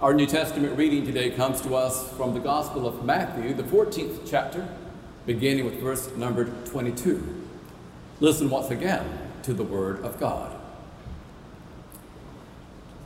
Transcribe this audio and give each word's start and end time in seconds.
Our 0.00 0.14
New 0.14 0.24
Testament 0.24 0.78
reading 0.78 1.04
today 1.04 1.28
comes 1.28 1.60
to 1.60 1.74
us 1.74 2.10
from 2.14 2.32
the 2.32 2.40
Gospel 2.40 2.88
of 2.88 3.04
Matthew, 3.04 3.52
the 3.52 3.64
14th 3.64 4.20
chapter, 4.26 4.66
beginning 5.26 5.66
with 5.66 5.78
verse 5.78 6.10
number 6.16 6.46
22. 6.64 7.22
Listen 8.18 8.48
once 8.48 8.70
again 8.70 9.06
to 9.42 9.52
the 9.52 9.62
Word 9.62 10.02
of 10.02 10.18
God. 10.18 10.58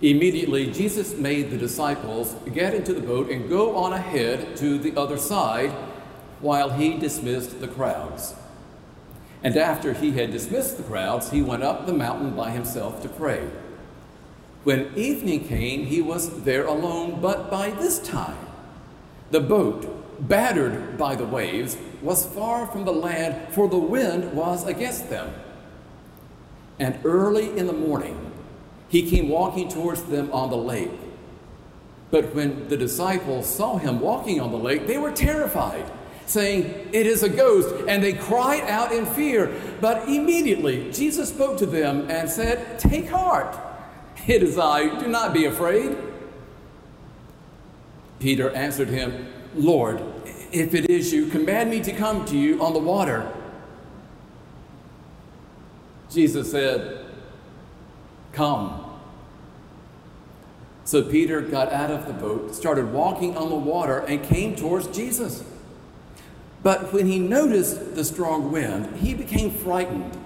Immediately, 0.00 0.70
Jesus 0.70 1.16
made 1.16 1.50
the 1.50 1.58
disciples 1.58 2.36
get 2.52 2.74
into 2.74 2.94
the 2.94 3.00
boat 3.00 3.28
and 3.28 3.48
go 3.48 3.76
on 3.76 3.92
ahead 3.92 4.56
to 4.58 4.78
the 4.78 4.96
other 4.96 5.18
side 5.18 5.72
while 6.38 6.70
he 6.70 6.96
dismissed 6.96 7.60
the 7.60 7.66
crowds. 7.66 8.36
And 9.42 9.56
after 9.56 9.94
he 9.94 10.12
had 10.12 10.30
dismissed 10.30 10.76
the 10.76 10.84
crowds, 10.84 11.32
he 11.32 11.42
went 11.42 11.64
up 11.64 11.86
the 11.86 11.92
mountain 11.92 12.36
by 12.36 12.52
himself 12.52 13.02
to 13.02 13.08
pray. 13.08 13.50
When 14.64 14.92
evening 14.96 15.46
came, 15.46 15.84
he 15.84 16.00
was 16.00 16.42
there 16.44 16.66
alone, 16.66 17.20
but 17.20 17.50
by 17.50 17.70
this 17.70 17.98
time, 17.98 18.38
the 19.30 19.40
boat, 19.40 20.26
battered 20.26 20.96
by 20.96 21.16
the 21.16 21.26
waves, 21.26 21.76
was 22.00 22.24
far 22.24 22.66
from 22.66 22.86
the 22.86 22.92
land, 22.92 23.52
for 23.52 23.68
the 23.68 23.78
wind 23.78 24.32
was 24.32 24.66
against 24.66 25.10
them. 25.10 25.34
And 26.78 26.98
early 27.04 27.56
in 27.56 27.66
the 27.66 27.74
morning, 27.74 28.32
he 28.88 29.08
came 29.08 29.28
walking 29.28 29.68
towards 29.68 30.04
them 30.04 30.32
on 30.32 30.50
the 30.50 30.56
lake. 30.56 30.90
But 32.10 32.34
when 32.34 32.68
the 32.68 32.76
disciples 32.76 33.46
saw 33.46 33.76
him 33.76 34.00
walking 34.00 34.40
on 34.40 34.50
the 34.50 34.58
lake, 34.58 34.86
they 34.86 34.98
were 34.98 35.10
terrified, 35.12 35.84
saying, 36.26 36.88
It 36.92 37.06
is 37.06 37.22
a 37.22 37.28
ghost, 37.28 37.74
and 37.86 38.02
they 38.02 38.12
cried 38.14 38.62
out 38.62 38.92
in 38.92 39.04
fear. 39.04 39.52
But 39.80 40.08
immediately 40.08 40.90
Jesus 40.90 41.28
spoke 41.28 41.58
to 41.58 41.66
them 41.66 42.10
and 42.10 42.30
said, 42.30 42.78
Take 42.78 43.08
heart. 43.08 43.56
It 44.26 44.42
is 44.42 44.58
I, 44.58 44.98
do 44.98 45.06
not 45.06 45.34
be 45.34 45.44
afraid. 45.44 45.96
Peter 48.20 48.50
answered 48.50 48.88
him, 48.88 49.30
Lord, 49.54 50.02
if 50.50 50.74
it 50.74 50.88
is 50.88 51.12
you, 51.12 51.26
command 51.26 51.68
me 51.68 51.80
to 51.80 51.92
come 51.92 52.24
to 52.26 52.36
you 52.36 52.62
on 52.62 52.72
the 52.72 52.78
water. 52.78 53.30
Jesus 56.10 56.50
said, 56.50 57.04
Come. 58.32 58.80
So 60.84 61.02
Peter 61.02 61.40
got 61.40 61.72
out 61.72 61.90
of 61.90 62.06
the 62.06 62.12
boat, 62.12 62.54
started 62.54 62.92
walking 62.92 63.36
on 63.36 63.48
the 63.48 63.56
water, 63.56 63.98
and 64.00 64.22
came 64.22 64.56
towards 64.56 64.86
Jesus. 64.88 65.44
But 66.62 66.92
when 66.92 67.06
he 67.06 67.18
noticed 67.18 67.94
the 67.94 68.04
strong 68.04 68.50
wind, 68.50 68.96
he 68.96 69.12
became 69.12 69.50
frightened. 69.50 70.16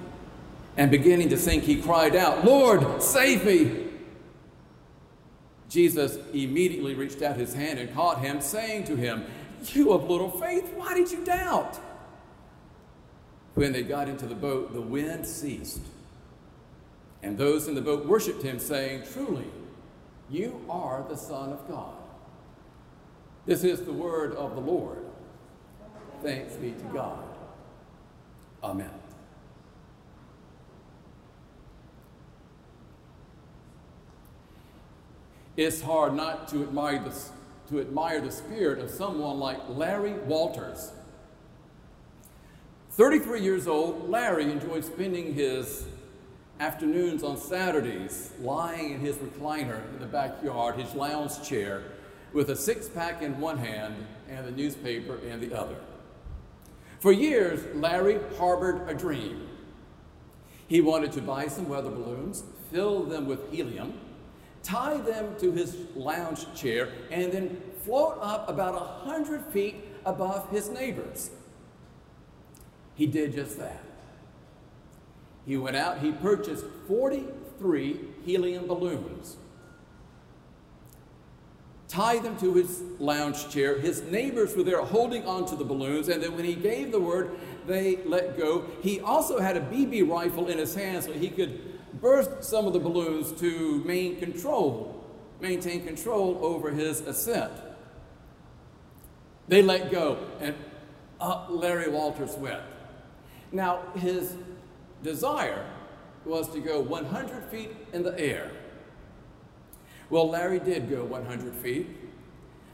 And 0.77 0.91
beginning 0.91 1.31
to 1.31 1.37
sink, 1.37 1.65
he 1.65 1.83
cried 1.83 2.15
out, 2.15 2.45
Lord, 2.45 3.03
save 3.03 3.45
me! 3.45 3.88
Jesus 5.69 6.17
immediately 6.33 6.95
reached 6.95 7.23
out 7.23 7.37
his 7.37 7.53
hand 7.53 7.79
and 7.79 7.93
caught 7.95 8.21
him, 8.21 8.41
saying 8.41 8.85
to 8.85 8.97
him, 8.97 9.25
You 9.73 9.93
of 9.93 10.09
little 10.09 10.31
faith, 10.31 10.73
why 10.75 10.95
did 10.95 11.11
you 11.11 11.25
doubt? 11.25 11.79
When 13.55 13.73
they 13.73 13.83
got 13.83 14.09
into 14.09 14.27
the 14.27 14.35
boat, 14.35 14.73
the 14.73 14.81
wind 14.81 15.27
ceased. 15.27 15.83
And 17.23 17.37
those 17.37 17.69
in 17.69 17.75
the 17.75 17.83
boat 17.83 18.07
worshiped 18.07 18.43
him, 18.43 18.59
saying, 18.59 19.03
Truly, 19.13 19.47
you 20.31 20.65
are 20.71 21.05
the 21.09 21.17
Son 21.17 21.53
of 21.53 21.69
God. 21.69 21.95
This 23.45 23.65
is 23.65 23.83
the 23.83 23.93
word 23.93 24.35
of 24.35 24.55
the 24.55 24.61
Lord. 24.61 25.05
Thanks 26.23 26.55
be 26.55 26.73
to 26.73 26.85
God. 26.93 27.25
Amen. 28.63 28.91
It's 35.59 35.83
hard 35.83 36.15
not 36.15 36.47
to 36.51 36.63
admire 36.63 37.01
the, 37.01 37.13
to 37.71 37.81
admire 37.81 38.21
the 38.21 38.31
spirit 38.31 38.79
of 38.79 38.89
someone 38.91 39.41
like 39.41 39.59
Larry 39.69 40.13
Walters. 40.13 40.93
33 42.93 43.41
years 43.41 43.67
old, 43.67 44.09
Larry 44.09 44.53
enjoyed 44.53 44.85
spending 44.85 45.35
his 45.35 45.85
afternoons 46.61 47.25
on 47.25 47.37
Saturdays 47.37 48.33
lying 48.41 48.93
in 48.93 49.01
his 49.01 49.17
recliner 49.17 49.83
in 49.93 49.99
the 49.99 50.07
backyard, 50.07 50.77
his 50.77 50.95
lounge 50.95 51.43
chair, 51.43 51.83
with 52.33 52.51
a 52.51 52.57
six 52.57 52.89
pack 52.89 53.21
in 53.21 53.41
one 53.41 53.59
hand 53.59 53.97
and 54.31 54.47
the 54.47 54.53
newspaper 54.53 55.19
in 55.27 55.41
the 55.41 55.59
other. 55.59 55.75
For 57.01 57.11
years, 57.11 57.65
Larry 57.75 58.21
harbored 58.39 58.89
a 58.89 58.95
dream. 58.95 59.49
He 60.69 60.81
wanted 60.81 61.11
to 61.13 61.21
buy 61.21 61.49
some 61.49 61.69
weather 61.69 61.91
balloons, 61.91 62.45
fill 62.71 63.03
them 63.03 63.27
with 63.27 63.51
helium, 63.51 63.99
tie 64.63 64.99
them 64.99 65.35
to 65.39 65.53
his 65.53 65.77
lounge 65.95 66.47
chair, 66.55 66.91
and 67.11 67.33
then 67.33 67.61
float 67.85 68.19
up 68.21 68.49
about 68.49 68.75
a 68.75 69.09
hundred 69.09 69.43
feet 69.47 69.77
above 70.05 70.51
his 70.51 70.69
neighbors. 70.69 71.31
He 72.95 73.07
did 73.07 73.33
just 73.33 73.59
that. 73.59 73.83
He 75.47 75.57
went 75.57 75.77
out, 75.77 76.01
he 76.01 76.13
purchased 76.13 76.65
43 76.89 78.01
helium 78.25 78.67
balloons, 78.67 79.37
tied 81.87 82.23
them 82.23 82.37
to 82.39 82.53
his 82.55 82.83
lounge 82.99 83.49
chair. 83.49 83.79
His 83.79 84.03
neighbors 84.03 84.55
were 84.55 84.63
there 84.63 84.83
holding 84.83 85.25
onto 85.27 85.57
the 85.57 85.65
balloons, 85.65 86.09
and 86.09 86.23
then 86.23 86.37
when 86.37 86.45
he 86.45 86.55
gave 86.55 86.93
the 86.93 87.01
word, 87.01 87.31
they 87.67 87.97
let 88.05 88.37
go. 88.37 88.67
He 88.83 89.01
also 89.01 89.39
had 89.39 89.57
a 89.57 89.61
BB 89.61 90.09
rifle 90.11 90.49
in 90.49 90.59
his 90.59 90.75
hand 90.75 91.05
so 91.05 91.13
he 91.13 91.31
could 91.31 91.68
burst 92.01 92.45
some 92.45 92.67
of 92.67 92.73
the 92.73 92.79
balloons 92.79 93.33
to 93.41 93.83
main 93.85 94.17
control, 94.17 95.05
maintain 95.41 95.85
control 95.85 96.39
over 96.43 96.71
his 96.71 97.01
ascent. 97.01 97.53
They 99.49 99.63
let 99.63 99.91
go, 99.91 100.19
and 100.41 100.55
up 101.21 101.49
Larry 101.51 101.91
Walters 101.91 102.35
went. 102.37 102.63
Now, 103.51 103.83
his 103.95 104.37
desire 105.03 105.65
was 106.25 106.49
to 106.53 106.61
go 106.61 106.81
100 106.81 107.45
feet 107.45 107.71
in 107.93 108.03
the 108.03 108.19
air. 108.19 108.51
Well, 110.11 110.29
Larry 110.29 110.59
did 110.59 110.91
go 110.91 111.05
100 111.05 111.55
feet. 111.55 111.87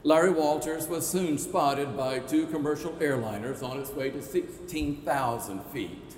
Larry 0.03 0.31
Walters 0.31 0.87
was 0.87 1.07
soon 1.07 1.37
spotted 1.37 1.97
by 1.97 2.19
two 2.19 2.45
commercial 2.47 2.91
airliners 2.93 3.63
on 3.63 3.79
its 3.79 3.89
way 3.91 4.09
to 4.11 4.21
16,000 4.21 5.63
feet. 5.65 6.15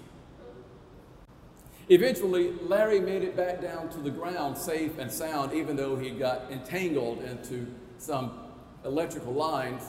Eventually, 1.89 2.53
Larry 2.63 2.99
made 2.99 3.23
it 3.23 3.37
back 3.37 3.61
down 3.61 3.89
to 3.89 3.99
the 3.99 4.09
ground 4.09 4.57
safe 4.57 4.97
and 4.97 5.09
sound, 5.09 5.53
even 5.53 5.75
though 5.75 5.95
he 5.95 6.09
got 6.09 6.51
entangled 6.51 7.23
into 7.23 7.67
some 7.97 8.39
electrical 8.83 9.33
lines. 9.33 9.83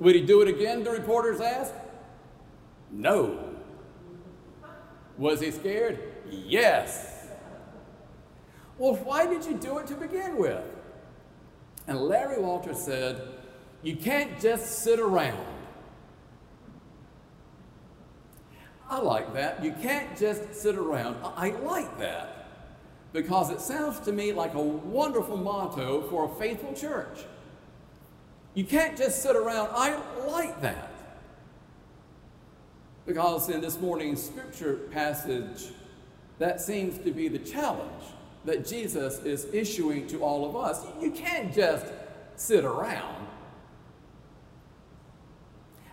Would 0.00 0.14
he 0.14 0.20
do 0.20 0.42
it 0.42 0.48
again, 0.48 0.84
the 0.84 0.90
reporters 0.90 1.40
asked? 1.40 1.74
No. 2.90 3.54
Was 5.16 5.40
he 5.40 5.50
scared? 5.50 5.98
Yes. 6.30 7.26
Well, 8.76 8.94
why 8.96 9.26
did 9.26 9.44
you 9.44 9.54
do 9.54 9.78
it 9.78 9.86
to 9.88 9.94
begin 9.94 10.36
with? 10.36 10.62
And 11.86 11.98
Larry 11.98 12.40
Walter 12.40 12.74
said, 12.74 13.26
You 13.82 13.96
can't 13.96 14.38
just 14.40 14.80
sit 14.80 15.00
around. 15.00 15.44
I 18.90 19.00
like 19.00 19.34
that. 19.34 19.62
You 19.62 19.72
can't 19.72 20.18
just 20.18 20.54
sit 20.54 20.76
around. 20.76 21.16
I 21.36 21.50
like 21.50 21.98
that 21.98 22.46
because 23.12 23.50
it 23.50 23.60
sounds 23.60 24.00
to 24.00 24.12
me 24.12 24.32
like 24.32 24.54
a 24.54 24.62
wonderful 24.62 25.36
motto 25.36 26.02
for 26.08 26.24
a 26.24 26.34
faithful 26.36 26.72
church. 26.74 27.20
You 28.54 28.64
can't 28.64 28.96
just 28.96 29.22
sit 29.22 29.36
around. 29.36 29.70
I 29.72 30.00
like 30.26 30.60
that. 30.62 30.90
Because 33.06 33.48
in 33.48 33.60
this 33.60 33.78
morning's 33.80 34.22
scripture 34.22 34.74
passage, 34.90 35.68
that 36.38 36.60
seems 36.60 36.98
to 36.98 37.10
be 37.10 37.28
the 37.28 37.38
challenge 37.38 38.04
that 38.44 38.66
Jesus 38.66 39.18
is 39.20 39.46
issuing 39.52 40.06
to 40.08 40.22
all 40.22 40.48
of 40.48 40.56
us. 40.56 40.84
You 41.00 41.10
can't 41.10 41.54
just 41.54 41.86
sit 42.36 42.64
around. 42.64 43.27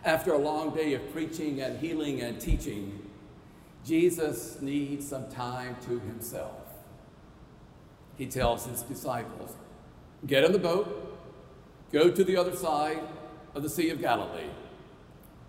After 0.05 0.33
a 0.33 0.37
long 0.37 0.73
day 0.73 0.93
of 0.93 1.11
preaching 1.11 1.61
and 1.61 1.79
healing 1.79 2.21
and 2.21 2.39
teaching, 2.39 3.09
Jesus 3.83 4.61
needs 4.61 5.09
some 5.09 5.29
time 5.29 5.75
to 5.87 5.99
himself. 5.99 6.61
He 8.17 8.27
tells 8.27 8.65
his 8.65 8.83
disciples, 8.83 9.53
Get 10.25 10.43
in 10.43 10.53
the 10.53 10.59
boat, 10.59 11.15
Go 11.91 12.11
to 12.11 12.23
the 12.23 12.35
other 12.35 12.55
side 12.55 12.99
of 13.53 13.63
the 13.63 13.69
Sea 13.69 13.89
of 13.89 14.01
Galilee. 14.01 14.49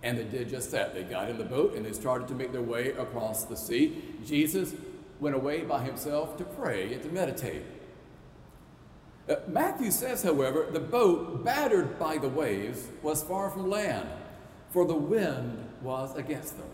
And 0.02 0.16
they 0.16 0.24
did 0.24 0.48
just 0.48 0.70
that. 0.70 0.94
They 0.94 1.02
got 1.02 1.28
in 1.28 1.38
the 1.38 1.44
boat 1.44 1.74
and 1.74 1.84
they 1.84 1.92
started 1.92 2.28
to 2.28 2.34
make 2.34 2.52
their 2.52 2.62
way 2.62 2.90
across 2.92 3.44
the 3.44 3.56
sea. 3.56 4.00
Jesus 4.24 4.74
went 5.18 5.34
away 5.34 5.62
by 5.62 5.82
himself 5.82 6.36
to 6.38 6.44
pray 6.44 6.92
and 6.92 7.02
to 7.02 7.08
meditate. 7.08 7.62
Uh, 9.28 9.36
Matthew 9.48 9.90
says, 9.90 10.22
however, 10.22 10.68
the 10.70 10.78
boat, 10.78 11.44
battered 11.44 11.98
by 11.98 12.18
the 12.18 12.28
waves, 12.28 12.86
was 13.02 13.24
far 13.24 13.50
from 13.50 13.68
land, 13.68 14.08
for 14.76 14.84
the 14.84 14.94
wind 14.94 15.56
was 15.80 16.14
against 16.16 16.58
them. 16.58 16.68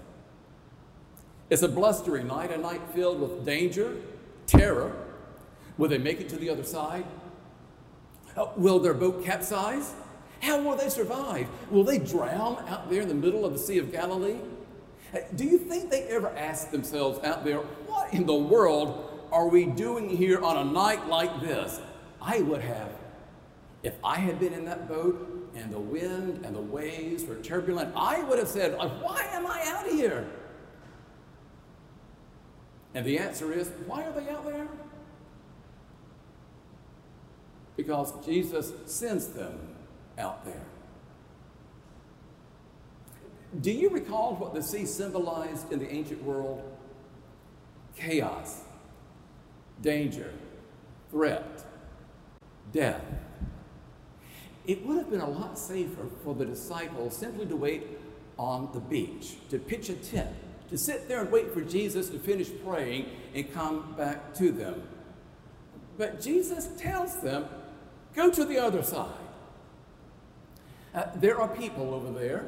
It's 1.51 1.63
a 1.63 1.69
blustery 1.69 2.25
night, 2.25 2.51
a 2.51 2.59
night 2.59 2.81
filled 2.93 3.21
with 3.21 3.47
danger, 3.47 3.95
terror. 4.45 4.93
Will 5.79 5.89
they 5.89 5.99
make 5.99 6.21
it 6.21 6.29
to 6.31 6.37
the 6.37 6.51
other 6.51 6.65
side? 6.65 7.05
Uh, 8.37 8.47
will 8.57 8.81
their 8.81 8.93
boat 8.93 9.25
capsize? 9.25 9.95
How 10.41 10.61
will 10.61 10.75
they 10.75 10.89
survive? 10.89 11.47
Will 11.71 11.85
they 11.85 11.99
drown 11.99 12.65
out 12.67 12.91
there 12.91 13.03
in 13.03 13.07
the 13.07 13.15
middle 13.15 13.45
of 13.45 13.53
the 13.53 13.59
Sea 13.61 13.79
of 13.79 13.93
Galilee? 13.93 14.41
Uh, 15.15 15.19
do 15.37 15.45
you 15.45 15.57
think 15.57 15.89
they 15.89 16.03
ever 16.09 16.31
ask 16.31 16.73
themselves 16.73 17.25
out 17.25 17.45
there, 17.45 17.59
what 17.59 18.13
in 18.13 18.27
the 18.27 18.35
world 18.35 19.29
are 19.31 19.47
we 19.47 19.65
doing 19.65 20.09
here 20.09 20.41
on 20.41 20.57
a 20.57 20.65
night 20.65 21.07
like 21.07 21.41
this? 21.41 21.81
I 22.21 22.41
would 22.41 22.63
have. 22.63 22.91
If 23.85 23.95
I 24.03 24.17
had 24.17 24.41
been 24.41 24.55
in 24.55 24.65
that 24.65 24.89
boat 24.89 25.42
and 25.55 25.73
the 25.73 25.79
wind 25.79 26.45
and 26.45 26.55
the 26.55 26.61
waves 26.61 27.25
were 27.25 27.37
turbulent, 27.37 27.93
I 27.95 28.23
would 28.25 28.39
have 28.39 28.49
said, 28.49 28.77
Why 28.77 29.27
am 29.33 29.47
I 29.47 29.63
out 29.67 29.87
here? 29.87 30.27
And 32.95 33.07
the 33.07 33.19
answer 33.19 33.53
is, 33.53 33.71
Why 33.87 34.05
are 34.05 34.13
they 34.13 34.29
out 34.31 34.45
there? 34.45 34.69
Because 37.77 38.13
Jesus 38.25 38.73
sends 38.87 39.29
them 39.29 39.59
out 40.19 40.45
there. 40.45 40.63
Do 43.61 43.71
you 43.71 43.91
recall 43.91 44.35
what 44.37 44.55
the 44.55 44.63
sea 44.63 44.87
symbolized 44.87 45.73
in 45.73 45.79
the 45.79 45.91
ancient 45.91 46.23
world? 46.23 46.63
Chaos, 47.97 48.63
danger, 49.83 50.33
threat, 51.11 51.65
death. 52.73 53.05
It 54.67 54.87
would 54.87 54.97
have 54.97 55.11
been 55.11 55.21
a 55.21 55.29
lot 55.29 55.59
safer 55.59 56.07
for 56.23 56.35
the 56.35 56.45
disciples 56.45 57.17
simply 57.17 57.47
to 57.47 57.57
wait 57.57 57.87
on 58.39 58.71
the 58.73 58.81
beach, 58.81 59.37
to 59.51 59.59
pitch 59.59 59.89
a 59.89 59.95
tent, 59.95 60.31
to 60.71 60.79
sit 60.79 61.09
there 61.09 61.21
and 61.21 61.31
wait 61.31 61.53
for 61.53 61.61
Jesus 61.61 62.09
to 62.11 62.19
finish 62.19 62.49
praying 62.65 63.07
and 63.35 63.53
come 63.53 63.95
back 63.97 64.35
to 64.35 64.53
them. 64.53 64.83
But 65.99 66.21
Jesus 66.21 66.69
tells 66.79 67.21
them, 67.21 67.47
go 68.15 68.31
to 68.31 68.45
the 68.45 68.59
other 68.59 68.83
side. 68.83 69.11
Uh, 70.95 71.05
there 71.17 71.41
are 71.41 71.49
people 71.49 71.95
over 71.95 72.19
there 72.19 72.47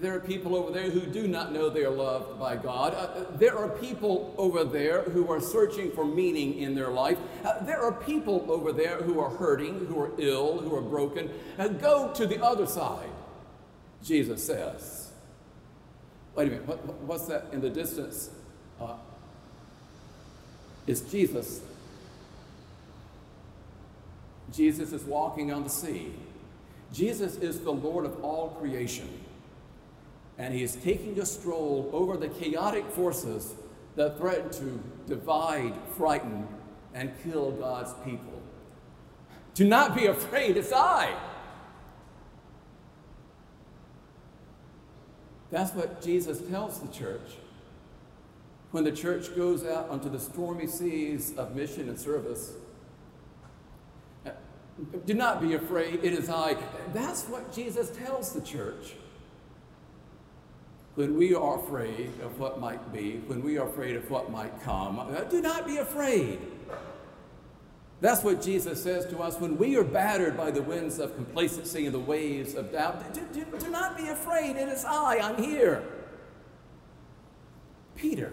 there 0.00 0.14
are 0.14 0.20
people 0.20 0.54
over 0.54 0.70
there 0.70 0.90
who 0.90 1.00
do 1.00 1.26
not 1.26 1.52
know 1.52 1.70
they 1.70 1.84
are 1.84 1.90
loved 1.90 2.38
by 2.38 2.56
God. 2.56 2.94
Uh, 2.94 3.24
there 3.36 3.56
are 3.56 3.68
people 3.68 4.34
over 4.36 4.62
there 4.62 5.02
who 5.02 5.30
are 5.30 5.40
searching 5.40 5.90
for 5.90 6.04
meaning 6.04 6.58
in 6.58 6.74
their 6.74 6.90
life. 6.90 7.18
Uh, 7.44 7.62
there 7.64 7.82
are 7.82 7.92
people 7.92 8.44
over 8.50 8.72
there 8.72 8.98
who 8.98 9.18
are 9.20 9.30
hurting, 9.30 9.86
who 9.86 9.98
are 9.98 10.10
ill, 10.18 10.58
who 10.58 10.74
are 10.76 10.82
broken. 10.82 11.30
Uh, 11.58 11.68
go 11.68 12.12
to 12.12 12.26
the 12.26 12.42
other 12.44 12.66
side, 12.66 13.08
Jesus 14.02 14.44
says. 14.44 15.12
Wait 16.34 16.48
a 16.48 16.50
minute, 16.50 16.66
what, 16.66 16.84
what's 17.00 17.26
that 17.26 17.46
in 17.52 17.62
the 17.62 17.70
distance? 17.70 18.30
Uh, 18.78 18.96
it's 20.86 21.00
Jesus. 21.00 21.62
Jesus 24.52 24.92
is 24.92 25.02
walking 25.04 25.52
on 25.52 25.64
the 25.64 25.70
sea. 25.70 26.12
Jesus 26.92 27.36
is 27.36 27.60
the 27.60 27.72
Lord 27.72 28.04
of 28.04 28.22
all 28.22 28.50
creation 28.60 29.08
and 30.38 30.52
he 30.52 30.62
is 30.62 30.76
taking 30.76 31.18
a 31.18 31.26
stroll 31.26 31.90
over 31.92 32.16
the 32.16 32.28
chaotic 32.28 32.86
forces 32.90 33.54
that 33.96 34.18
threaten 34.18 34.50
to 34.50 34.80
divide, 35.06 35.74
frighten, 35.96 36.46
and 36.94 37.12
kill 37.22 37.52
God's 37.52 37.94
people. 38.04 38.42
Do 39.54 39.66
not 39.66 39.96
be 39.96 40.06
afraid, 40.06 40.56
it's 40.56 40.72
I. 40.72 41.16
That's 45.50 45.72
what 45.72 46.02
Jesus 46.02 46.42
tells 46.48 46.80
the 46.80 46.88
church. 46.88 47.36
When 48.72 48.84
the 48.84 48.92
church 48.92 49.34
goes 49.34 49.64
out 49.64 49.88
onto 49.88 50.10
the 50.10 50.18
stormy 50.18 50.66
seas 50.66 51.34
of 51.36 51.56
mission 51.56 51.88
and 51.88 51.98
service, 51.98 52.52
do 55.06 55.14
not 55.14 55.40
be 55.40 55.54
afraid, 55.54 56.00
it 56.02 56.12
is 56.12 56.28
I. 56.28 56.56
That's 56.92 57.24
what 57.24 57.54
Jesus 57.54 57.88
tells 57.90 58.32
the 58.32 58.42
church 58.42 58.92
when 60.96 61.16
we 61.16 61.34
are 61.34 61.60
afraid 61.60 62.10
of 62.22 62.38
what 62.38 62.58
might 62.58 62.92
be, 62.92 63.18
when 63.26 63.42
we 63.42 63.58
are 63.58 63.68
afraid 63.68 63.96
of 63.96 64.10
what 64.10 64.30
might 64.30 64.62
come, 64.62 64.98
uh, 64.98 65.20
do 65.24 65.42
not 65.42 65.66
be 65.66 65.76
afraid. 65.76 66.40
That's 68.00 68.22
what 68.22 68.42
Jesus 68.42 68.82
says 68.82 69.06
to 69.06 69.18
us 69.18 69.38
when 69.38 69.56
we 69.58 69.76
are 69.76 69.84
battered 69.84 70.36
by 70.36 70.50
the 70.50 70.62
winds 70.62 70.98
of 70.98 71.14
complacency 71.14 71.84
and 71.84 71.94
the 71.94 72.00
waves 72.00 72.54
of 72.54 72.72
doubt. 72.72 73.12
Do, 73.14 73.20
do, 73.32 73.44
do 73.58 73.70
not 73.70 73.96
be 73.96 74.08
afraid. 74.08 74.56
It 74.56 74.68
is 74.68 74.84
I. 74.84 75.18
I'm 75.18 75.42
here. 75.42 75.82
Peter 77.94 78.32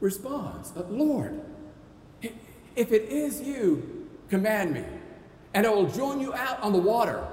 responds, 0.00 0.72
Lord, 0.88 1.40
if 2.22 2.92
it 2.92 3.02
is 3.10 3.40
you, 3.40 4.08
command 4.28 4.74
me, 4.74 4.84
and 5.54 5.66
I 5.66 5.70
will 5.70 5.88
join 5.88 6.20
you 6.20 6.34
out 6.34 6.60
on 6.60 6.72
the 6.72 6.78
water. 6.78 7.26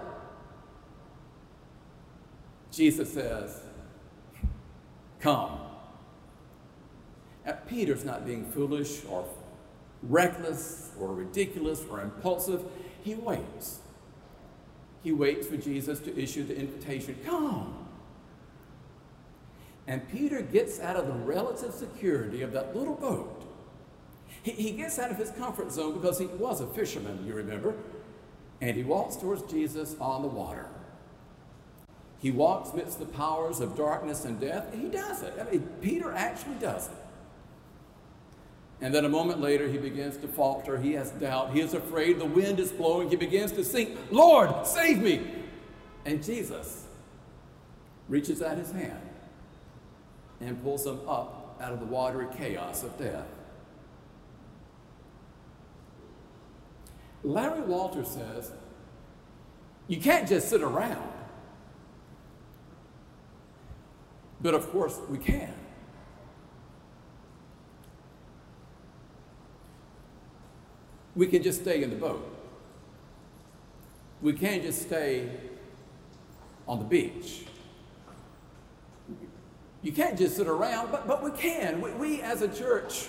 Jesus 2.73 3.13
says, 3.13 3.61
Come. 5.19 5.59
Now, 7.45 7.57
Peter's 7.67 8.03
not 8.03 8.25
being 8.25 8.45
foolish 8.45 9.01
or 9.07 9.27
reckless 10.01 10.91
or 10.99 11.13
ridiculous 11.13 11.83
or 11.89 12.01
impulsive. 12.01 12.63
He 13.03 13.15
waits. 13.15 13.79
He 15.03 15.11
waits 15.11 15.47
for 15.47 15.57
Jesus 15.57 15.99
to 15.99 16.17
issue 16.17 16.43
the 16.43 16.57
invitation 16.57 17.15
Come. 17.23 17.75
And 19.85 20.09
Peter 20.09 20.41
gets 20.41 20.79
out 20.79 20.95
of 20.95 21.07
the 21.07 21.13
relative 21.13 21.73
security 21.73 22.41
of 22.41 22.53
that 22.53 22.75
little 22.75 22.95
boat. 22.95 23.45
He, 24.41 24.51
he 24.51 24.71
gets 24.71 24.97
out 24.97 25.11
of 25.11 25.17
his 25.17 25.29
comfort 25.31 25.71
zone 25.71 25.93
because 25.93 26.17
he 26.17 26.25
was 26.25 26.61
a 26.61 26.67
fisherman, 26.67 27.25
you 27.25 27.33
remember, 27.33 27.75
and 28.61 28.75
he 28.77 28.83
walks 28.83 29.17
towards 29.17 29.43
Jesus 29.43 29.95
on 29.99 30.21
the 30.21 30.27
water. 30.29 30.67
He 32.23 32.31
walks 32.31 32.69
amidst 32.69 32.99
the 32.99 33.05
powers 33.05 33.59
of 33.59 33.75
darkness 33.75 34.23
and 34.23 34.39
death. 34.39 34.73
He 34.73 34.87
does 34.87 35.23
it. 35.23 35.33
I 35.37 35.51
mean, 35.51 35.67
Peter 35.81 36.09
actually 36.13 36.55
does 36.55 36.87
it. 36.87 36.95
And 38.79 38.95
then 38.95 39.03
a 39.03 39.09
moment 39.09 39.41
later, 39.41 39.67
he 39.67 39.77
begins 39.77 40.15
to 40.17 40.29
falter. 40.29 40.79
He 40.79 40.93
has 40.93 41.11
doubt. 41.11 41.51
He 41.51 41.59
is 41.59 41.73
afraid. 41.73 42.19
The 42.19 42.25
wind 42.25 42.61
is 42.61 42.71
blowing. 42.71 43.09
He 43.09 43.17
begins 43.17 43.51
to 43.51 43.65
sink. 43.65 43.97
Lord, 44.09 44.65
save 44.65 44.99
me. 44.99 45.21
And 46.05 46.23
Jesus 46.23 46.85
reaches 48.07 48.41
out 48.41 48.57
his 48.57 48.71
hand 48.71 49.01
and 50.39 50.63
pulls 50.63 50.85
him 50.85 51.01
up 51.05 51.57
out 51.59 51.73
of 51.73 51.81
the 51.81 51.85
watery 51.85 52.27
chaos 52.37 52.83
of 52.83 52.97
death. 52.97 53.27
Larry 57.21 57.63
Walter 57.63 58.05
says, 58.05 58.53
You 59.89 59.99
can't 59.99 60.25
just 60.25 60.47
sit 60.47 60.61
around. 60.61 61.12
But 64.43 64.53
of 64.53 64.69
course, 64.71 64.99
we 65.09 65.17
can. 65.17 65.53
We 71.15 71.27
can 71.27 71.41
just 71.41 71.61
stay 71.61 71.81
in 71.81 71.89
the 71.89 71.95
boat. 71.95 72.29
We 74.21 74.33
can't 74.33 74.61
just 74.61 74.81
stay 74.81 75.29
on 76.67 76.79
the 76.79 76.85
beach. 76.85 77.45
You 79.81 79.91
can't 79.91 80.17
just 80.17 80.35
sit 80.35 80.47
around, 80.47 80.91
but, 80.91 81.07
but 81.07 81.23
we 81.23 81.31
can. 81.31 81.81
We, 81.81 81.91
we 81.91 82.21
as 82.21 82.41
a 82.41 82.47
church 82.47 83.07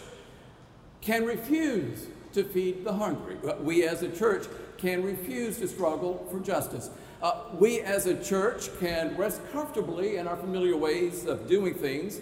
can 1.00 1.24
refuse 1.24 2.06
to 2.32 2.44
feed 2.44 2.84
the 2.84 2.92
hungry. 2.92 3.36
We 3.60 3.84
as 3.84 4.02
a 4.02 4.08
church 4.08 4.46
can 4.76 5.02
refuse 5.02 5.58
to 5.58 5.68
struggle 5.68 6.26
for 6.30 6.40
justice. 6.40 6.90
Uh, 7.22 7.44
we 7.58 7.80
as 7.80 8.06
a 8.06 8.22
church 8.22 8.68
can 8.80 9.16
rest 9.16 9.40
comfortably 9.52 10.16
in 10.16 10.26
our 10.26 10.36
familiar 10.36 10.76
ways 10.76 11.26
of 11.26 11.48
doing 11.48 11.74
things 11.74 12.20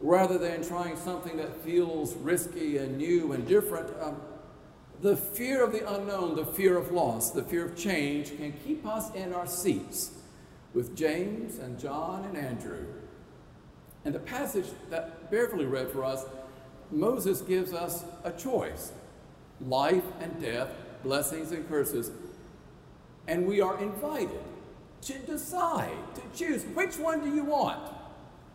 rather 0.00 0.38
than 0.38 0.66
trying 0.66 0.96
something 0.96 1.36
that 1.36 1.54
feels 1.62 2.14
risky 2.16 2.78
and 2.78 2.98
new 2.98 3.32
and 3.32 3.46
different. 3.46 3.88
Um, 4.00 4.20
the 5.00 5.16
fear 5.16 5.62
of 5.62 5.72
the 5.72 5.88
unknown, 5.92 6.34
the 6.34 6.44
fear 6.44 6.76
of 6.76 6.90
loss, 6.90 7.30
the 7.30 7.42
fear 7.42 7.64
of 7.64 7.76
change 7.76 8.36
can 8.36 8.52
keep 8.64 8.84
us 8.86 9.14
in 9.14 9.32
our 9.32 9.46
seats 9.46 10.12
with 10.74 10.96
James 10.96 11.58
and 11.58 11.78
John 11.78 12.24
and 12.24 12.36
Andrew. 12.36 12.86
And 14.04 14.14
the 14.14 14.20
passage 14.20 14.66
that 14.90 15.30
Beverly 15.30 15.66
read 15.66 15.90
for 15.90 16.04
us, 16.04 16.24
Moses 16.90 17.40
gives 17.42 17.72
us 17.72 18.04
a 18.24 18.32
choice 18.32 18.92
life 19.60 20.04
and 20.20 20.40
death 20.40 20.70
blessings 21.02 21.52
and 21.52 21.68
curses, 21.68 22.10
and 23.28 23.46
we 23.46 23.60
are 23.60 23.78
invited 23.80 24.40
to 25.02 25.18
decide, 25.18 25.96
to 26.14 26.22
choose 26.34 26.64
which 26.74 26.98
one 26.98 27.22
do 27.22 27.32
you 27.32 27.44
want, 27.44 27.78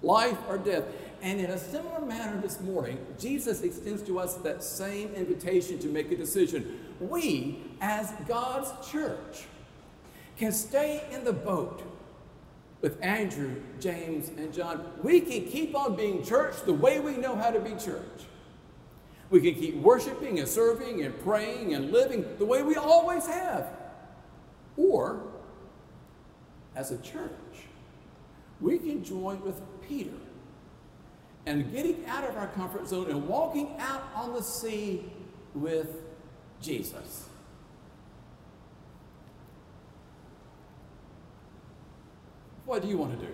life 0.01 0.37
or 0.49 0.57
death. 0.57 0.83
And 1.21 1.39
in 1.39 1.51
a 1.51 1.57
similar 1.57 2.01
manner 2.01 2.41
this 2.41 2.59
morning, 2.59 2.97
Jesus 3.17 3.61
extends 3.61 4.01
to 4.03 4.19
us 4.19 4.33
that 4.37 4.61
same 4.61 5.13
invitation 5.13 5.79
to 5.79 5.87
make 5.87 6.11
a 6.11 6.17
decision. 6.17 6.79
We, 6.99 7.61
as 7.79 8.11
God's 8.27 8.71
church, 8.91 9.45
can 10.37 10.51
stay 10.51 11.01
in 11.11 11.23
the 11.23 11.31
boat 11.31 11.81
with 12.81 13.01
Andrew, 13.01 13.55
James, 13.79 14.29
and 14.29 14.53
John. 14.53 14.85
We 15.01 15.21
can 15.21 15.45
keep 15.45 15.73
on 15.75 15.95
being 15.95 16.25
church 16.25 16.55
the 16.65 16.73
way 16.73 16.99
we 16.99 17.15
know 17.15 17.35
how 17.35 17.51
to 17.51 17.59
be 17.61 17.71
church. 17.75 18.03
We 19.29 19.39
can 19.39 19.55
keep 19.55 19.75
worshiping 19.75 20.39
and 20.39 20.47
serving 20.47 21.03
and 21.05 21.17
praying 21.23 21.73
and 21.73 21.91
living 21.91 22.25
the 22.37 22.45
way 22.45 22.61
we 22.63 22.75
always 22.75 23.25
have. 23.25 23.67
As 26.75 26.91
a 26.91 26.97
church, 26.97 27.31
we 28.59 28.79
can 28.79 29.03
join 29.03 29.41
with 29.41 29.61
Peter 29.87 30.11
and 31.45 31.71
getting 31.71 32.05
out 32.07 32.23
of 32.23 32.37
our 32.37 32.47
comfort 32.47 32.87
zone 32.87 33.09
and 33.09 33.27
walking 33.27 33.75
out 33.79 34.03
on 34.15 34.33
the 34.33 34.41
sea 34.41 35.05
with 35.53 36.01
Jesus. 36.61 37.27
What 42.65 42.81
do 42.81 42.87
you 42.87 42.97
want 42.97 43.19
to 43.19 43.25
do? 43.25 43.33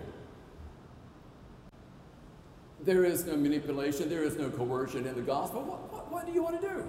There 2.82 3.06
is 3.06 3.26
no 3.26 3.38
manipulation, 3.38 4.10
there 4.10 4.24
is 4.24 4.38
no 4.38 4.50
coercion 4.50 5.06
in 5.06 5.16
the 5.16 5.22
gospel. 5.22 5.62
What, 5.62 5.94
what, 5.94 6.12
what 6.12 6.26
do 6.26 6.32
you 6.32 6.42
want 6.42 6.60
to 6.62 6.68
do? 6.68 6.84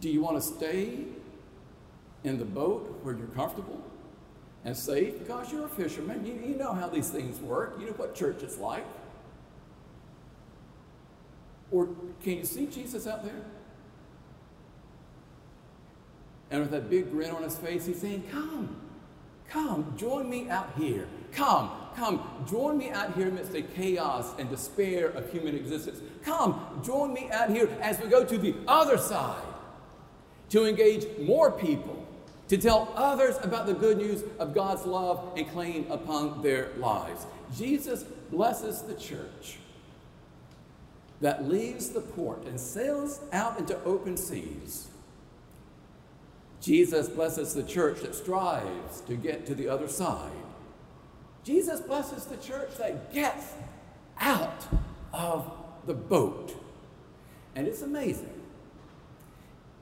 Do 0.00 0.10
you 0.10 0.20
want 0.20 0.36
to 0.36 0.42
stay 0.42 1.04
in 2.24 2.38
the 2.38 2.44
boat 2.44 3.00
where 3.02 3.16
you're 3.16 3.26
comfortable 3.28 3.82
and 4.64 4.76
safe 4.76 5.18
because 5.18 5.52
you're 5.52 5.66
a 5.66 5.68
fisherman? 5.68 6.24
You, 6.24 6.34
you 6.34 6.56
know 6.56 6.72
how 6.72 6.88
these 6.88 7.10
things 7.10 7.40
work, 7.40 7.76
you 7.78 7.86
know 7.86 7.92
what 7.92 8.14
church 8.14 8.42
is 8.42 8.58
like. 8.58 8.84
Or 11.70 11.88
can 12.22 12.38
you 12.38 12.44
see 12.44 12.66
Jesus 12.66 13.06
out 13.06 13.24
there? 13.24 13.42
And 16.50 16.60
with 16.60 16.70
that 16.72 16.90
big 16.90 17.10
grin 17.10 17.30
on 17.30 17.42
his 17.42 17.56
face, 17.56 17.86
he's 17.86 18.00
saying, 18.00 18.24
Come, 18.30 18.76
come, 19.48 19.94
join 19.96 20.28
me 20.28 20.50
out 20.50 20.70
here. 20.76 21.08
Come, 21.32 21.70
come, 21.96 22.22
join 22.46 22.76
me 22.76 22.90
out 22.90 23.14
here 23.14 23.28
amidst 23.28 23.52
the 23.52 23.62
chaos 23.62 24.34
and 24.38 24.50
despair 24.50 25.08
of 25.08 25.32
human 25.32 25.56
existence. 25.56 26.00
Come, 26.22 26.82
join 26.84 27.14
me 27.14 27.30
out 27.32 27.48
here 27.48 27.70
as 27.80 27.98
we 28.00 28.08
go 28.08 28.22
to 28.22 28.36
the 28.36 28.54
other 28.68 28.98
side 28.98 29.42
to 30.50 30.66
engage 30.66 31.06
more 31.18 31.50
people, 31.50 32.01
to 32.52 32.58
tell 32.58 32.92
others 32.96 33.36
about 33.42 33.64
the 33.64 33.72
good 33.72 33.96
news 33.96 34.24
of 34.38 34.52
God's 34.52 34.84
love 34.84 35.32
and 35.38 35.50
claim 35.52 35.90
upon 35.90 36.42
their 36.42 36.68
lives. 36.76 37.24
Jesus 37.56 38.02
blesses 38.30 38.82
the 38.82 38.92
church 38.92 39.56
that 41.22 41.48
leaves 41.48 41.88
the 41.88 42.02
port 42.02 42.44
and 42.44 42.60
sails 42.60 43.20
out 43.32 43.58
into 43.58 43.82
open 43.84 44.18
seas. 44.18 44.88
Jesus 46.60 47.08
blesses 47.08 47.54
the 47.54 47.62
church 47.62 48.02
that 48.02 48.14
strives 48.14 49.00
to 49.06 49.16
get 49.16 49.46
to 49.46 49.54
the 49.54 49.66
other 49.66 49.88
side. 49.88 50.30
Jesus 51.44 51.80
blesses 51.80 52.26
the 52.26 52.36
church 52.36 52.76
that 52.76 53.14
gets 53.14 53.46
out 54.20 54.68
of 55.14 55.50
the 55.86 55.94
boat. 55.94 56.54
And 57.56 57.66
it's 57.66 57.80
amazing. 57.80 58.42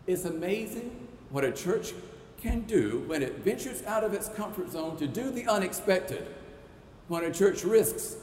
It's 0.06 0.24
amazing 0.24 1.08
what 1.30 1.42
a 1.42 1.50
church 1.50 1.94
can 2.40 2.62
do 2.62 3.04
when 3.06 3.22
it 3.22 3.38
ventures 3.38 3.82
out 3.84 4.04
of 4.04 4.14
its 4.14 4.28
comfort 4.28 4.70
zone 4.70 4.96
to 4.96 5.06
do 5.06 5.30
the 5.30 5.46
unexpected. 5.46 6.26
When 7.08 7.24
a 7.24 7.32
church 7.32 7.64
risks 7.64 8.16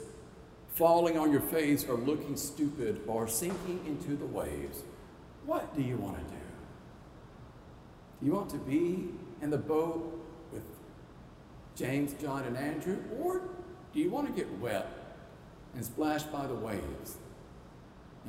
falling 0.78 1.18
on 1.18 1.32
your 1.32 1.42
face 1.42 1.86
or 1.90 1.96
looking 1.96 2.36
stupid 2.36 3.02
or 3.08 3.28
sinking 3.28 3.82
into 3.88 4.16
the 4.16 4.26
waves. 4.26 4.84
What 5.46 5.76
do 5.76 5.82
you 5.82 5.98
want 5.98 6.18
to 6.18 6.24
do? 6.24 6.40
Do 8.20 8.26
you 8.28 8.34
want 8.34 8.50
to 8.52 8.58
be 8.58 9.10
in 9.42 9.50
the 9.50 9.58
boat 9.58 10.24
with 10.52 10.64
James, 11.76 12.14
John, 12.22 12.44
and 12.44 12.56
Andrew? 12.56 12.98
Or 13.20 13.42
do 13.92 14.00
you 14.00 14.12
want 14.12 14.28
to 14.28 14.34
get 14.34 14.52
wet 14.60 14.88
and 15.74 15.84
splashed 15.84 16.32
by 16.32 16.46
the 16.46 16.54
waves 16.54 17.18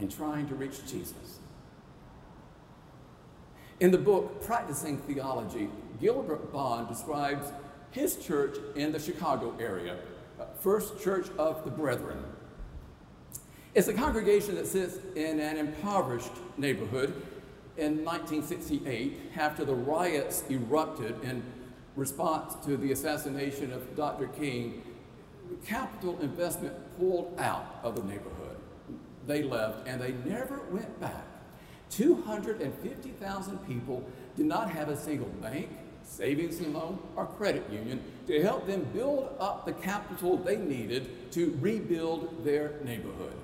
and 0.01 0.11
trying 0.11 0.49
to 0.49 0.55
reach 0.55 0.87
Jesus? 0.87 1.41
In 3.81 3.93
the 3.93 3.99
book 3.99 4.43
Practicing 4.43 4.99
Theology, 4.99 5.69
Gilbert 6.01 6.53
Bond 6.53 6.89
describes 6.89 7.53
his 7.93 8.17
church 8.17 8.57
in 8.75 8.91
the 8.91 8.99
Chicago 8.99 9.55
area, 9.61 9.97
uh, 10.41 10.47
First 10.61 11.01
Church 11.01 11.29
of 11.39 11.65
the 11.65 11.71
Brethren. 11.71 12.25
It's 13.77 13.87
a 13.87 13.95
congregation 13.95 14.57
that 14.57 14.67
sits 14.67 14.97
in 15.15 15.39
an 15.39 15.59
impoverished 15.59 16.33
neighborhood 16.57 17.11
in 17.77 18.05
1968 18.05 19.17
after 19.37 19.65
the 19.65 19.77
riots 19.77 20.43
erupted 20.51 21.23
in 21.23 21.45
response 21.95 22.57
to 22.67 22.77
the 22.77 22.91
assassination 22.91 23.73
of 23.73 23.95
Dr. 23.95 24.27
King. 24.27 24.83
Capital 25.65 26.19
investment 26.21 26.75
pulled 26.99 27.33
out 27.39 27.79
of 27.85 27.95
the 27.95 28.03
neighborhood. 28.03 28.57
They 29.29 29.45
left 29.45 29.87
and 29.87 30.01
they 30.01 30.15
never 30.25 30.63
went 30.73 30.99
back. 31.01 31.28
250,000 31.91 33.59
people 33.67 34.05
did 34.37 34.47
not 34.47 34.71
have 34.71 34.89
a 34.89 34.97
single 34.97 35.29
bank, 35.41 35.69
savings 36.05 36.59
and 36.61 36.75
loan, 36.75 36.99
or 37.17 37.27
credit 37.27 37.65
union 37.71 38.03
to 38.27 38.43
help 38.43 38.67
them 38.67 38.87
build 38.93 39.35
up 39.39 39.67
the 39.67 39.73
capital 39.73 40.37
they 40.37 40.57
needed 40.57 41.31
to 41.33 41.57
rebuild 41.61 42.45
their 42.45 42.75
neighborhood. 42.85 43.35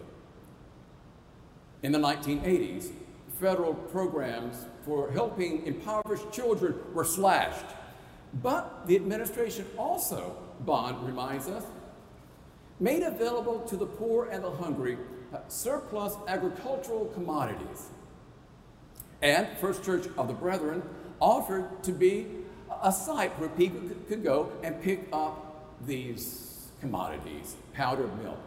In 1.83 1.93
the 1.93 1.99
1980s, 1.99 2.93
federal 3.39 3.75
programs 3.75 4.65
for 4.85 5.11
helping 5.11 5.67
impoverished 5.67 6.33
children 6.33 6.75
were 6.95 7.05
slashed. 7.05 7.67
But 8.43 8.87
the 8.87 8.97
administration 8.97 9.67
also, 9.77 10.37
Bond 10.61 11.07
reminds 11.07 11.49
us, 11.49 11.65
made 12.81 13.03
available 13.03 13.61
to 13.61 13.77
the 13.77 13.87
poor 13.87 14.29
and 14.31 14.43
the 14.43 14.51
hungry 14.51 14.99
uh, 15.33 15.39
surplus 15.49 16.15
agricultural 16.27 17.07
commodities. 17.15 17.91
And 19.25 19.49
First 19.57 19.83
Church 19.83 20.07
of 20.19 20.29
the 20.29 20.35
Brethren 20.35 20.83
offered 21.19 21.83
to 21.85 21.93
be 21.93 22.27
a 22.83 22.93
site 22.93 23.33
where 23.41 23.49
people 23.49 23.81
could 24.07 24.23
go 24.23 24.53
and 24.63 24.81
pick 24.83 25.09
up 25.15 25.65
these 25.87 26.69
commodities 26.81 27.57
powdered 27.73 28.11
milk, 28.23 28.39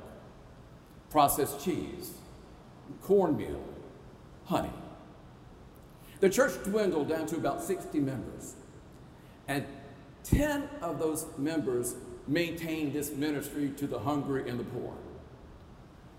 processed 1.09 1.65
cheese, 1.65 2.13
cornmeal, 3.01 3.63
honey. 4.45 4.71
The 6.19 6.29
church 6.29 6.53
dwindled 6.63 7.09
down 7.09 7.25
to 7.27 7.37
about 7.37 7.63
60 7.63 7.99
members, 7.99 8.53
and 9.47 9.65
10 10.25 10.69
of 10.81 10.99
those 10.99 11.25
members 11.39 11.95
maintained 12.27 12.93
this 12.93 13.11
ministry 13.11 13.71
to 13.77 13.87
the 13.87 13.97
hungry 13.97 14.47
and 14.47 14.59
the 14.59 14.63
poor. 14.63 14.93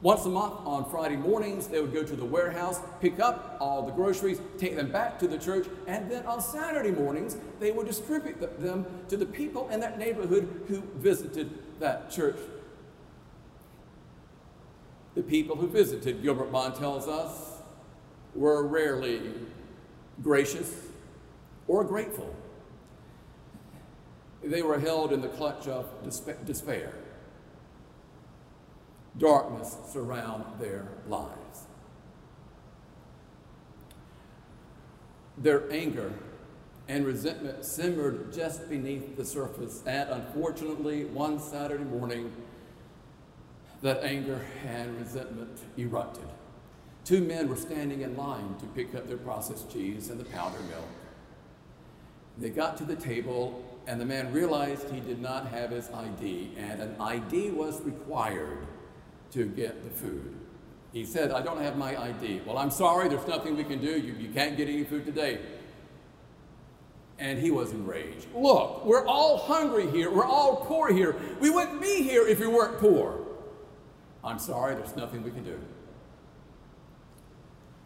Once 0.00 0.24
a 0.26 0.28
month 0.28 0.54
on 0.64 0.88
Friday 0.88 1.16
mornings, 1.16 1.66
they 1.66 1.80
would 1.80 1.92
go 1.92 2.04
to 2.04 2.14
the 2.14 2.24
warehouse, 2.24 2.80
pick 3.00 3.18
up 3.18 3.56
all 3.60 3.82
the 3.82 3.90
groceries, 3.92 4.40
take 4.56 4.76
them 4.76 4.92
back 4.92 5.18
to 5.18 5.26
the 5.26 5.36
church, 5.36 5.66
and 5.88 6.08
then 6.08 6.24
on 6.24 6.40
Saturday 6.40 6.92
mornings, 6.92 7.36
they 7.58 7.72
would 7.72 7.86
distribute 7.86 8.38
them 8.60 8.86
to 9.08 9.16
the 9.16 9.26
people 9.26 9.68
in 9.70 9.80
that 9.80 9.98
neighborhood 9.98 10.64
who 10.68 10.82
visited 10.96 11.50
that 11.80 12.12
church. 12.12 12.38
The 15.16 15.22
people 15.24 15.56
who 15.56 15.66
visited, 15.66 16.22
Gilbert 16.22 16.52
Bond 16.52 16.76
tells 16.76 17.08
us, 17.08 17.60
were 18.36 18.64
rarely 18.64 19.20
gracious 20.22 20.72
or 21.66 21.82
grateful. 21.82 22.36
They 24.44 24.62
were 24.62 24.78
held 24.78 25.12
in 25.12 25.22
the 25.22 25.28
clutch 25.28 25.66
of 25.66 25.88
despair. 26.46 26.92
Darkness 29.18 29.76
surround 29.92 30.44
their 30.60 30.86
lives. 31.08 31.66
Their 35.36 35.70
anger 35.72 36.12
and 36.88 37.04
resentment 37.04 37.64
simmered 37.64 38.32
just 38.32 38.68
beneath 38.68 39.16
the 39.16 39.24
surface, 39.24 39.82
and 39.86 40.08
unfortunately, 40.08 41.04
one 41.04 41.40
Saturday 41.40 41.84
morning, 41.84 42.32
that 43.82 44.02
anger 44.02 44.44
and 44.66 44.98
resentment 44.98 45.58
erupted. 45.76 46.24
Two 47.04 47.20
men 47.20 47.48
were 47.48 47.56
standing 47.56 48.02
in 48.02 48.16
line 48.16 48.56
to 48.60 48.66
pick 48.66 48.94
up 48.94 49.06
their 49.06 49.18
processed 49.18 49.70
cheese 49.72 50.10
and 50.10 50.18
the 50.18 50.24
powder 50.24 50.58
milk. 50.70 50.88
They 52.38 52.50
got 52.50 52.76
to 52.78 52.84
the 52.84 52.96
table, 52.96 53.64
and 53.86 54.00
the 54.00 54.04
man 54.04 54.32
realized 54.32 54.88
he 54.90 55.00
did 55.00 55.20
not 55.20 55.48
have 55.48 55.70
his 55.70 55.90
ID, 55.90 56.52
and 56.56 56.80
an 56.80 56.96
ID 57.00 57.50
was 57.50 57.80
required 57.82 58.66
to 59.32 59.46
get 59.46 59.84
the 59.84 59.90
food. 59.90 60.34
He 60.92 61.04
said, 61.04 61.30
I 61.32 61.42
don't 61.42 61.60
have 61.60 61.76
my 61.76 61.96
ID. 62.00 62.42
Well, 62.46 62.58
I'm 62.58 62.70
sorry, 62.70 63.08
there's 63.08 63.26
nothing 63.26 63.56
we 63.56 63.64
can 63.64 63.80
do. 63.80 63.98
You, 63.98 64.14
you 64.14 64.30
can't 64.30 64.56
get 64.56 64.68
any 64.68 64.84
food 64.84 65.04
today. 65.04 65.38
And 67.18 67.38
he 67.38 67.50
was 67.50 67.72
enraged. 67.72 68.26
Look, 68.34 68.84
we're 68.84 69.06
all 69.06 69.38
hungry 69.38 69.90
here. 69.90 70.10
We're 70.10 70.24
all 70.24 70.64
poor 70.64 70.92
here. 70.92 71.16
We 71.40 71.50
wouldn't 71.50 71.80
be 71.80 72.02
here 72.02 72.26
if 72.26 72.40
we 72.40 72.46
weren't 72.46 72.78
poor. 72.78 73.20
I'm 74.24 74.38
sorry, 74.38 74.74
there's 74.74 74.96
nothing 74.96 75.22
we 75.22 75.30
can 75.30 75.44
do. 75.44 75.58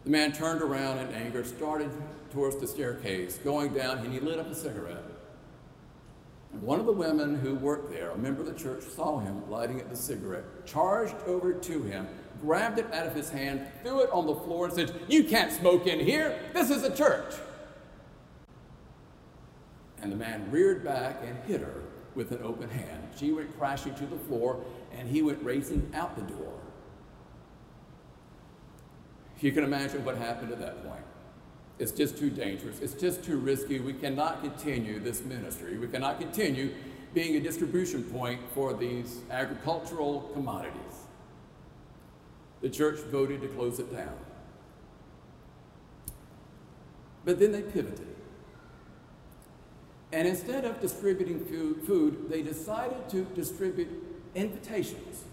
The 0.03 0.09
man 0.09 0.33
turned 0.33 0.61
around 0.61 0.99
in 0.99 1.07
anger, 1.13 1.43
started 1.43 1.89
towards 2.31 2.57
the 2.57 2.67
staircase, 2.67 3.37
going 3.37 3.73
down, 3.73 3.99
and 3.99 4.13
he 4.13 4.19
lit 4.19 4.39
up 4.39 4.51
a 4.51 4.55
cigarette. 4.55 5.03
One 6.61 6.79
of 6.79 6.85
the 6.85 6.93
women 6.93 7.35
who 7.35 7.55
worked 7.55 7.91
there, 7.91 8.11
a 8.11 8.17
member 8.17 8.41
of 8.41 8.47
the 8.47 8.53
church, 8.53 8.83
saw 8.83 9.19
him 9.19 9.49
lighting 9.49 9.81
up 9.81 9.89
the 9.89 9.95
cigarette, 9.95 10.43
charged 10.65 11.15
over 11.25 11.53
to 11.53 11.83
him, 11.83 12.07
grabbed 12.41 12.77
it 12.77 12.93
out 12.93 13.07
of 13.07 13.15
his 13.15 13.29
hand, 13.29 13.65
threw 13.81 14.01
it 14.01 14.09
on 14.11 14.27
the 14.27 14.35
floor, 14.35 14.65
and 14.67 14.73
said, 14.73 14.93
You 15.07 15.23
can't 15.23 15.51
smoke 15.51 15.87
in 15.87 15.99
here. 15.99 16.39
This 16.53 16.69
is 16.69 16.83
a 16.83 16.95
church. 16.95 17.33
And 20.01 20.11
the 20.11 20.15
man 20.15 20.49
reared 20.51 20.83
back 20.83 21.21
and 21.23 21.35
hit 21.45 21.61
her 21.61 21.81
with 22.13 22.31
an 22.31 22.43
open 22.43 22.69
hand. 22.69 23.07
She 23.17 23.31
went 23.31 23.57
crashing 23.57 23.95
to 23.95 24.05
the 24.05 24.17
floor, 24.17 24.63
and 24.95 25.09
he 25.09 25.21
went 25.21 25.43
racing 25.43 25.91
out 25.95 26.15
the 26.15 26.21
door. 26.21 26.59
You 29.39 29.51
can 29.51 29.63
imagine 29.63 30.05
what 30.05 30.17
happened 30.17 30.51
at 30.51 30.59
that 30.59 30.85
point. 30.87 31.03
It's 31.79 31.91
just 31.91 32.17
too 32.17 32.29
dangerous. 32.29 32.79
It's 32.79 32.93
just 32.93 33.23
too 33.23 33.37
risky. 33.37 33.79
We 33.79 33.93
cannot 33.93 34.41
continue 34.41 34.99
this 34.99 35.23
ministry. 35.23 35.77
We 35.77 35.87
cannot 35.87 36.19
continue 36.19 36.73
being 37.13 37.35
a 37.35 37.39
distribution 37.39 38.03
point 38.03 38.41
for 38.53 38.73
these 38.73 39.21
agricultural 39.29 40.29
commodities. 40.33 40.79
The 42.61 42.69
church 42.69 42.99
voted 42.99 43.41
to 43.41 43.47
close 43.49 43.79
it 43.79 43.91
down. 43.93 44.15
But 47.25 47.39
then 47.39 47.51
they 47.51 47.61
pivoted. 47.61 48.07
And 50.11 50.27
instead 50.27 50.63
of 50.63 50.79
distributing 50.79 51.43
food, 51.43 52.29
they 52.29 52.43
decided 52.43 53.09
to 53.09 53.23
distribute 53.35 53.89
invitations. 54.35 55.23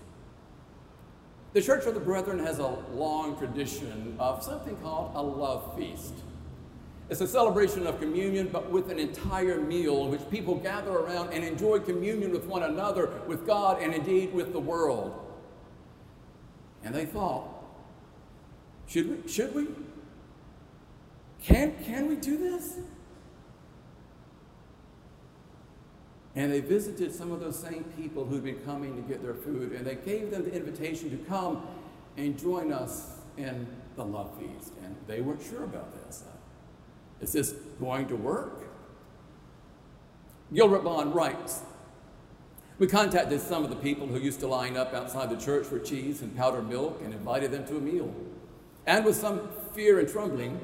The 1.52 1.61
Church 1.61 1.85
of 1.85 1.94
the 1.94 2.00
Brethren 2.00 2.38
has 2.38 2.61
a 2.61 2.78
long 2.94 3.37
tradition 3.37 4.16
of 4.18 4.42
something 4.42 4.76
called 4.76 5.12
a 5.14 5.23
love 5.23 5.76
feast. 5.76 6.14
It's 7.10 7.20
a 7.20 7.26
celebration 7.26 7.88
of 7.88 7.98
communion, 7.98 8.50
but 8.52 8.70
with 8.70 8.88
an 8.88 9.00
entire 9.00 9.60
meal 9.60 10.04
in 10.04 10.12
which 10.12 10.30
people 10.30 10.54
gather 10.54 10.92
around 10.92 11.32
and 11.32 11.42
enjoy 11.42 11.80
communion 11.80 12.30
with 12.30 12.44
one 12.44 12.62
another, 12.62 13.10
with 13.26 13.44
God, 13.44 13.82
and 13.82 13.92
indeed 13.92 14.32
with 14.32 14.52
the 14.52 14.60
world. 14.60 15.18
And 16.84 16.94
they 16.94 17.04
thought, 17.04 17.48
should 18.86 19.24
we? 19.24 19.28
Should 19.28 19.54
we? 19.56 19.66
Can, 21.42 21.74
can 21.84 22.06
we 22.06 22.14
do 22.14 22.36
this? 22.36 22.78
And 26.36 26.52
they 26.52 26.60
visited 26.60 27.12
some 27.12 27.32
of 27.32 27.40
those 27.40 27.58
same 27.58 27.82
people 27.96 28.24
who'd 28.24 28.44
been 28.44 28.60
coming 28.60 28.94
to 28.94 29.02
get 29.02 29.20
their 29.20 29.34
food, 29.34 29.72
and 29.72 29.84
they 29.84 29.96
gave 29.96 30.30
them 30.30 30.44
the 30.44 30.52
invitation 30.52 31.10
to 31.10 31.16
come 31.28 31.66
and 32.16 32.38
join 32.38 32.72
us 32.72 33.18
in 33.36 33.66
the 33.96 34.04
love 34.04 34.30
feast. 34.38 34.74
And 34.84 34.94
they 35.08 35.20
weren't 35.20 35.42
sure 35.42 35.64
about 35.64 35.92
this. 36.06 36.22
Is 37.20 37.32
this 37.32 37.52
going 37.78 38.08
to 38.08 38.16
work? 38.16 38.64
Gilbert 40.52 40.82
Bond 40.82 41.14
writes 41.14 41.62
We 42.78 42.86
contacted 42.86 43.40
some 43.40 43.62
of 43.62 43.70
the 43.70 43.76
people 43.76 44.06
who 44.06 44.18
used 44.18 44.40
to 44.40 44.46
line 44.46 44.76
up 44.76 44.94
outside 44.94 45.30
the 45.30 45.36
church 45.36 45.66
for 45.66 45.78
cheese 45.78 46.22
and 46.22 46.36
powdered 46.36 46.68
milk 46.68 47.00
and 47.04 47.12
invited 47.12 47.52
them 47.52 47.66
to 47.68 47.76
a 47.76 47.80
meal. 47.80 48.12
And 48.86 49.04
with 49.04 49.16
some 49.16 49.48
fear 49.74 50.00
and 50.00 50.08
trembling, 50.08 50.60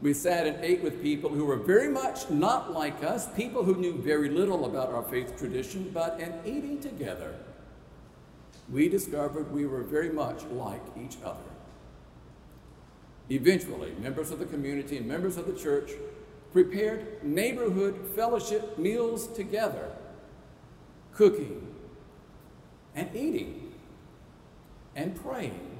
we 0.00 0.14
sat 0.14 0.46
and 0.46 0.64
ate 0.64 0.82
with 0.82 1.02
people 1.02 1.28
who 1.28 1.44
were 1.44 1.56
very 1.56 1.88
much 1.88 2.30
not 2.30 2.72
like 2.72 3.04
us, 3.04 3.28
people 3.34 3.64
who 3.64 3.76
knew 3.76 4.00
very 4.00 4.30
little 4.30 4.64
about 4.64 4.88
our 4.88 5.02
faith 5.02 5.36
tradition, 5.36 5.90
but 5.92 6.18
in 6.18 6.32
eating 6.46 6.80
together, 6.80 7.34
we 8.70 8.88
discovered 8.88 9.52
we 9.52 9.66
were 9.66 9.82
very 9.82 10.10
much 10.10 10.44
like 10.44 10.82
each 10.96 11.16
other. 11.22 11.49
Eventually, 13.30 13.92
members 14.00 14.32
of 14.32 14.40
the 14.40 14.44
community 14.44 14.96
and 14.96 15.06
members 15.06 15.36
of 15.36 15.46
the 15.46 15.52
church 15.52 15.92
prepared 16.52 17.22
neighborhood 17.22 18.10
fellowship 18.16 18.76
meals 18.76 19.28
together, 19.28 19.92
cooking 21.14 21.74
and 22.96 23.08
eating 23.14 23.72
and 24.96 25.14
praying 25.22 25.78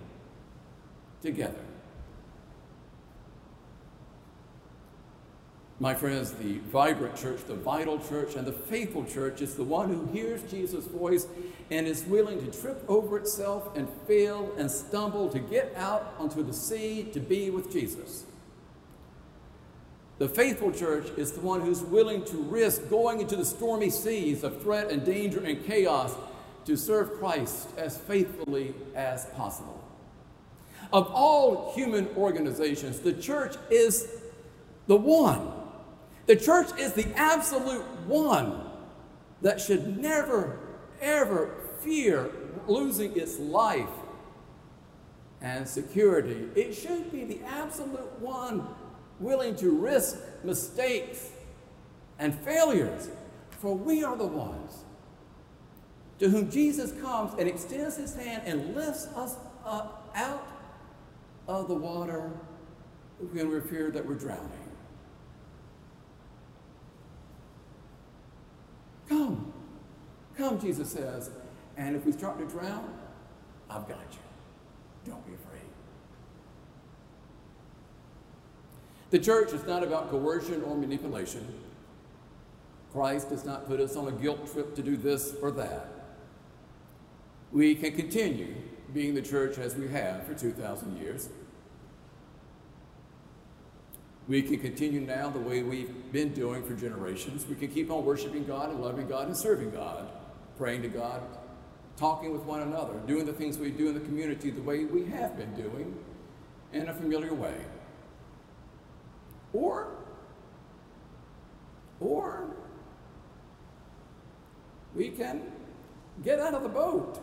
together. 1.23 1.65
My 5.83 5.95
friends, 5.95 6.33
the 6.33 6.59
vibrant 6.71 7.17
church, 7.17 7.41
the 7.47 7.55
vital 7.55 7.99
church, 7.99 8.35
and 8.37 8.47
the 8.47 8.53
faithful 8.53 9.03
church 9.03 9.41
is 9.41 9.55
the 9.55 9.65
one 9.65 9.89
who 9.89 10.05
hears 10.13 10.43
Jesus' 10.43 10.85
voice 10.85 11.27
and 11.71 11.87
is 11.87 12.05
willing 12.05 12.39
to 12.45 12.61
trip 12.61 12.85
over 12.87 13.17
itself 13.17 13.75
and 13.75 13.89
fail 14.07 14.53
and 14.59 14.71
stumble 14.71 15.31
to 15.31 15.39
get 15.39 15.73
out 15.77 16.15
onto 16.19 16.43
the 16.43 16.53
sea 16.53 17.09
to 17.15 17.19
be 17.19 17.49
with 17.49 17.73
Jesus. 17.73 18.25
The 20.19 20.29
faithful 20.29 20.71
church 20.71 21.07
is 21.17 21.33
the 21.33 21.41
one 21.41 21.63
who's 21.63 21.81
willing 21.81 22.27
to 22.27 22.37
risk 22.37 22.91
going 22.91 23.23
into 23.23 23.37
the 23.37 23.45
stormy 23.47 23.89
seas 23.89 24.45
of 24.45 24.61
threat 24.61 24.91
and 24.91 25.03
danger 25.03 25.43
and 25.43 25.65
chaos 25.65 26.15
to 26.67 26.77
serve 26.77 27.15
Christ 27.15 27.69
as 27.79 27.97
faithfully 27.97 28.75
as 28.95 29.25
possible. 29.35 29.83
Of 30.93 31.07
all 31.07 31.73
human 31.75 32.09
organizations, 32.19 32.99
the 32.99 33.15
church 33.15 33.57
is 33.71 34.21
the 34.87 34.97
one 34.97 35.53
the 36.31 36.37
church 36.37 36.69
is 36.79 36.93
the 36.93 37.09
absolute 37.17 37.83
one 38.07 38.63
that 39.43 39.61
should 39.61 39.99
never, 39.99 40.61
ever 41.01 41.51
fear 41.81 42.31
losing 42.69 43.19
its 43.19 43.41
life 43.41 43.89
and 45.41 45.67
security. 45.67 46.49
It 46.55 46.73
should 46.73 47.11
be 47.11 47.25
the 47.25 47.41
absolute 47.45 48.21
one 48.21 48.65
willing 49.19 49.57
to 49.57 49.77
risk 49.77 50.19
mistakes 50.45 51.31
and 52.21 52.33
failures, 52.33 53.09
for 53.59 53.75
we 53.75 54.05
are 54.05 54.17
the 54.17 54.29
ones 54.29 54.85
to 56.21 56.29
whom 56.29 56.49
Jesus 56.49 56.93
comes 57.03 57.33
and 57.41 57.49
extends 57.49 57.97
his 57.97 58.15
hand 58.15 58.45
and 58.47 58.77
lifts 58.77 59.09
us 59.17 59.35
up 59.65 60.13
out 60.15 60.47
of 61.49 61.67
the 61.67 61.75
water 61.75 62.31
when 63.19 63.49
we're 63.49 63.63
feared 63.63 63.95
that 63.95 64.07
we're 64.07 64.15
drowning. 64.15 64.60
Come. 69.11 69.53
Come, 70.39 70.59
Jesus 70.59 70.91
says. 70.91 71.31
And 71.77 71.97
if 71.97 72.07
we 72.07 72.13
start 72.13 72.39
to 72.39 72.47
drown, 72.47 72.95
I've 73.69 73.87
got 73.89 74.07
you. 74.13 75.11
Don't 75.11 75.27
be 75.27 75.35
afraid. 75.35 75.61
The 79.11 79.19
church 79.19 79.53
is 79.53 79.67
not 79.67 79.83
about 79.83 80.11
coercion 80.11 80.63
or 80.63 80.77
manipulation. 80.77 81.47
Christ 82.93 83.31
does 83.31 83.45
not 83.45 83.67
put 83.67 83.81
us 83.81 83.97
on 83.97 84.07
a 84.09 84.13
guilt 84.13 84.53
trip 84.53 84.77
to 84.77 84.83
do 84.83 84.97
this 84.97 85.35
or 85.43 85.51
that. 85.53 85.89
We 87.53 87.75
can 87.75 87.95
continue 87.97 88.55
being 88.95 89.15
the 89.15 89.23
church 89.23 89.59
as 89.59 89.75
we 89.75 89.89
have 89.89 90.25
for 90.25 90.35
2,000 90.35 90.99
years. 90.99 91.29
We 94.29 94.43
can 94.43 94.59
continue 94.61 95.01
now 95.01 95.31
the 95.31 95.41
way 95.41 95.63
we've 95.63 96.13
been 96.13 96.33
doing 96.33 96.63
for 96.63 96.75
generations. 96.75 97.47
We 97.47 97.57
can 97.57 97.69
keep 97.69 97.91
on 97.91 98.05
worshiping 98.05 98.45
God 98.45 98.71
and 98.71 98.81
loving 98.81 99.09
God 99.09 99.27
and 99.27 99.37
serving 99.37 99.71
God, 99.71 100.09
praying 100.57 100.83
to 100.83 100.89
God, 100.89 101.23
talking 101.97 102.33
with 102.33 102.43
one 102.43 102.63
another, 102.63 102.95
doing 103.07 103.27
the 103.27 103.33
things 103.33 103.59
we 103.59 103.71
do 103.71 103.89
in 103.89 103.95
the 103.95 104.01
community 104.01 104.51
the 104.51 104.63
way 104.63 104.85
we 104.85 105.05
have 105.07 105.37
been 105.37 105.53
doing 105.55 105.97
in 106.73 106.89
a 106.89 106.95
familiar 106.95 107.35
way. 107.35 107.57
Or, 109.53 109.89
or 111.99 112.51
we 114.95 115.09
can 115.09 115.43
get 116.23 116.39
out 116.39 116.55
of 116.55 116.63
the 116.63 116.69
boat 116.69 117.21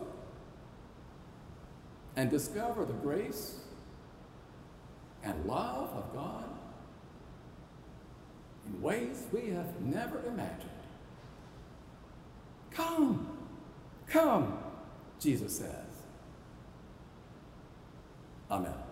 and 2.16 2.30
discover 2.30 2.84
the 2.84 2.92
grace 2.92 3.60
and 5.22 5.44
love 5.46 5.90
of 5.90 6.12
God 6.12 6.57
in 8.68 8.82
ways 8.82 9.24
we 9.32 9.50
have 9.50 9.80
never 9.80 10.20
imagined. 10.26 10.70
Come, 12.70 13.38
come, 14.06 14.58
Jesus 15.20 15.58
says. 15.58 15.72
Amen. 18.50 18.87